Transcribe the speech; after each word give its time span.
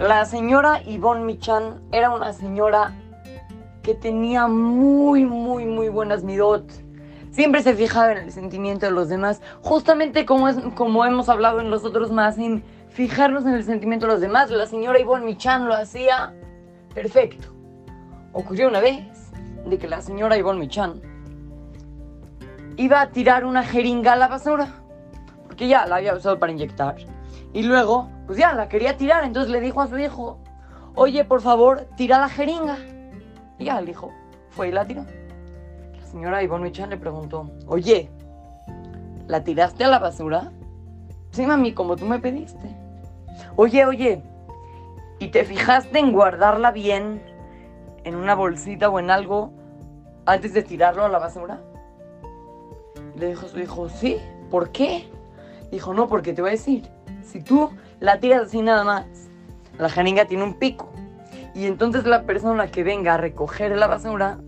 La 0.00 0.24
señora 0.24 0.82
Yvonne 0.84 1.26
Michan 1.26 1.82
era 1.92 2.10
una 2.10 2.32
señora 2.32 2.94
que 3.82 3.94
tenía 3.94 4.46
muy, 4.46 5.26
muy, 5.26 5.66
muy 5.66 5.90
buenas 5.90 6.24
midot. 6.24 6.64
Siempre 7.32 7.62
se 7.62 7.74
fijaba 7.74 8.12
en 8.12 8.16
el 8.16 8.32
sentimiento 8.32 8.86
de 8.86 8.92
los 8.92 9.10
demás, 9.10 9.42
justamente 9.60 10.24
como, 10.24 10.48
es, 10.48 10.56
como 10.74 11.04
hemos 11.04 11.28
hablado 11.28 11.60
en 11.60 11.70
los 11.70 11.84
otros 11.84 12.10
más, 12.10 12.38
en 12.38 12.64
fijarnos 12.88 13.44
en 13.44 13.52
el 13.52 13.62
sentimiento 13.62 14.06
de 14.06 14.12
los 14.14 14.22
demás. 14.22 14.50
La 14.50 14.64
señora 14.64 14.98
Yvonne 14.98 15.26
Michan 15.26 15.68
lo 15.68 15.74
hacía 15.74 16.32
perfecto. 16.94 17.48
Ocurrió 18.32 18.68
una 18.68 18.80
vez 18.80 19.30
de 19.66 19.76
que 19.76 19.86
la 19.86 20.00
señora 20.00 20.38
Yvonne 20.38 20.60
Michan 20.60 21.02
iba 22.78 23.02
a 23.02 23.10
tirar 23.10 23.44
una 23.44 23.64
jeringa 23.64 24.14
a 24.14 24.16
la 24.16 24.28
basura, 24.28 24.66
porque 25.44 25.68
ya 25.68 25.84
la 25.84 25.96
había 25.96 26.14
usado 26.14 26.38
para 26.38 26.52
inyectar. 26.52 26.96
Y 27.52 27.62
luego, 27.62 28.08
pues 28.26 28.38
ya 28.38 28.52
la 28.52 28.68
quería 28.68 28.96
tirar, 28.96 29.24
entonces 29.24 29.50
le 29.50 29.60
dijo 29.60 29.80
a 29.80 29.88
su 29.88 29.98
hijo, 29.98 30.38
oye, 30.94 31.24
por 31.24 31.40
favor, 31.40 31.88
tira 31.96 32.18
la 32.18 32.28
jeringa. 32.28 32.78
Y 33.58 33.64
ya 33.64 33.78
el 33.78 33.88
hijo 33.88 34.10
fue 34.50 34.68
y 34.68 34.72
la 34.72 34.86
tiró. 34.86 35.04
La 35.98 36.06
señora 36.06 36.42
Ivonne 36.42 36.64
Michan 36.64 36.90
le 36.90 36.96
preguntó, 36.96 37.50
oye, 37.66 38.10
¿la 39.26 39.42
tiraste 39.42 39.84
a 39.84 39.88
la 39.88 39.98
basura? 39.98 40.52
Sí, 41.32 41.46
mami, 41.46 41.74
como 41.74 41.96
tú 41.96 42.06
me 42.06 42.18
pediste. 42.18 42.76
Oye, 43.56 43.84
oye, 43.84 44.22
¿y 45.18 45.28
te 45.28 45.44
fijaste 45.44 45.98
en 45.98 46.12
guardarla 46.12 46.70
bien 46.70 47.22
en 48.04 48.14
una 48.14 48.34
bolsita 48.34 48.88
o 48.88 48.98
en 48.98 49.10
algo 49.10 49.52
antes 50.26 50.54
de 50.54 50.62
tirarlo 50.62 51.04
a 51.04 51.08
la 51.08 51.18
basura? 51.18 51.60
Le 53.16 53.28
dijo 53.28 53.48
su 53.48 53.58
hijo, 53.58 53.88
sí, 53.88 54.18
¿por 54.50 54.70
qué? 54.70 55.10
Dijo, 55.70 55.94
no, 55.94 56.08
porque 56.08 56.32
te 56.32 56.42
voy 56.42 56.50
a 56.50 56.52
decir, 56.52 56.88
si 57.30 57.40
tú 57.40 57.70
la 58.00 58.18
tiras 58.18 58.48
así 58.48 58.60
nada 58.62 58.84
más, 58.84 59.06
la 59.78 59.88
jeringa 59.88 60.24
tiene 60.26 60.44
un 60.44 60.54
pico. 60.54 60.92
Y 61.54 61.66
entonces 61.66 62.04
la 62.04 62.22
persona 62.22 62.70
que 62.70 62.82
venga 62.82 63.14
a 63.14 63.16
recoger 63.16 63.76
la 63.76 63.86
basura 63.86 64.38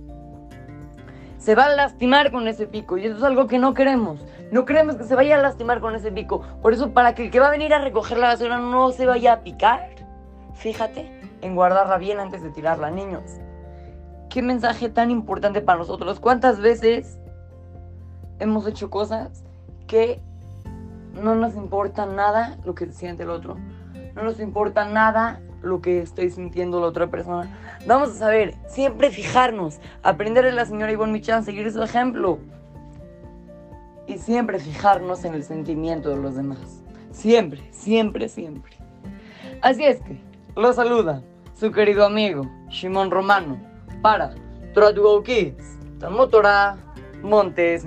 se 1.38 1.54
va 1.54 1.66
a 1.66 1.74
lastimar 1.74 2.30
con 2.30 2.46
ese 2.46 2.66
pico. 2.66 2.96
Y 2.96 3.06
eso 3.06 3.16
es 3.16 3.22
algo 3.22 3.46
que 3.46 3.58
no 3.58 3.74
queremos. 3.74 4.20
No 4.50 4.64
queremos 4.64 4.96
que 4.96 5.04
se 5.04 5.14
vaya 5.14 5.36
a 5.36 5.42
lastimar 5.42 5.80
con 5.80 5.94
ese 5.94 6.12
pico. 6.12 6.42
Por 6.60 6.72
eso, 6.72 6.92
para 6.92 7.14
que 7.14 7.24
el 7.24 7.30
que 7.30 7.40
va 7.40 7.48
a 7.48 7.50
venir 7.50 7.72
a 7.74 7.78
recoger 7.78 8.18
la 8.18 8.28
basura 8.28 8.58
no 8.58 8.92
se 8.92 9.06
vaya 9.06 9.32
a 9.32 9.40
picar, 9.40 9.88
fíjate 10.54 11.10
en 11.40 11.56
guardarla 11.56 11.98
bien 11.98 12.20
antes 12.20 12.42
de 12.42 12.50
tirarla, 12.50 12.90
niños. 12.90 13.22
Qué 14.28 14.42
mensaje 14.42 14.88
tan 14.88 15.10
importante 15.10 15.60
para 15.60 15.78
nosotros. 15.78 16.20
¿Cuántas 16.20 16.60
veces 16.60 17.18
hemos 18.38 18.66
hecho 18.66 18.90
cosas 18.90 19.44
que 19.86 20.20
no 21.14 21.34
nos 21.34 21.54
importa 21.56 22.06
nada 22.06 22.58
lo 22.64 22.74
que 22.74 22.90
siente 22.92 23.22
el 23.22 23.30
otro. 23.30 23.56
No 24.14 24.22
nos 24.22 24.40
importa 24.40 24.84
nada 24.84 25.40
lo 25.62 25.80
que 25.80 26.00
estoy 26.00 26.30
sintiendo 26.30 26.80
la 26.80 26.86
otra 26.86 27.08
persona. 27.08 27.48
Vamos 27.86 28.10
a 28.10 28.14
saber, 28.14 28.54
siempre 28.66 29.10
fijarnos, 29.10 29.80
aprender 30.02 30.44
de 30.44 30.52
la 30.52 30.66
señora 30.66 30.92
Ivonne 30.92 31.12
Michan, 31.12 31.44
seguir 31.44 31.70
su 31.72 31.82
ejemplo. 31.82 32.38
Y 34.06 34.18
siempre 34.18 34.58
fijarnos 34.58 35.24
en 35.24 35.34
el 35.34 35.44
sentimiento 35.44 36.10
de 36.10 36.16
los 36.16 36.34
demás. 36.34 36.82
Siempre, 37.12 37.62
siempre, 37.70 38.28
siempre. 38.28 38.76
Así 39.60 39.84
es 39.84 40.00
que, 40.00 40.20
lo 40.56 40.72
saluda 40.72 41.22
su 41.54 41.70
querido 41.70 42.04
amigo 42.04 42.50
Shimon 42.68 43.10
Romano 43.10 43.56
para 44.02 44.34
Tratugo 44.74 45.22
Kids, 45.22 45.78
Tamotora 46.00 46.76
Montes. 47.22 47.84